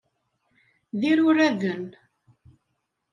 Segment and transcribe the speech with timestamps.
[0.99, 1.85] D iruraden.